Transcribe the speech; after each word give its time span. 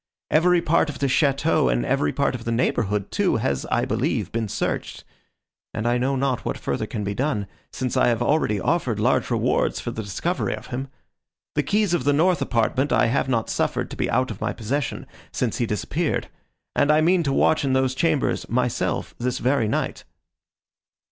Every 0.31 0.63
part 0.63 0.89
of 0.89 0.97
the 0.97 1.05
château 1.05 1.71
and 1.71 1.85
every 1.85 2.11
part 2.11 2.33
of 2.33 2.43
the 2.43 2.51
neighbourhood, 2.51 3.11
too, 3.11 3.35
has, 3.35 3.67
I 3.67 3.85
believe, 3.85 4.31
been 4.31 4.47
searched, 4.47 5.03
and 5.75 5.87
I 5.87 5.99
know 5.99 6.15
not 6.15 6.43
what 6.43 6.57
further 6.57 6.87
can 6.87 7.03
be 7.03 7.13
done, 7.13 7.45
since 7.71 7.95
I 7.95 8.07
have 8.07 8.19
already 8.23 8.59
offered 8.59 8.99
large 8.99 9.29
rewards 9.29 9.79
for 9.79 9.91
the 9.91 10.01
discovery 10.01 10.55
of 10.55 10.65
him. 10.73 10.87
The 11.53 11.61
keys 11.61 11.93
of 11.93 12.03
the 12.03 12.13
north 12.13 12.41
apartment 12.41 12.91
I 12.91 13.05
have 13.13 13.29
not 13.29 13.47
suffered 13.51 13.91
to 13.91 13.95
be 13.95 14.09
out 14.09 14.31
of 14.31 14.41
my 14.41 14.53
possession, 14.53 15.05
since 15.31 15.59
he 15.59 15.67
disappeared, 15.67 16.29
and 16.75 16.91
I 16.91 16.99
mean 17.01 17.21
to 17.21 17.31
watch 17.31 17.63
in 17.63 17.73
those 17.73 17.93
chambers, 17.93 18.49
myself, 18.49 19.13
this 19.19 19.37
very 19.37 19.67
night." 19.67 20.03